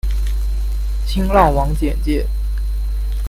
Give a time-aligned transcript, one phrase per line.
[1.05, 2.25] 新浪网简介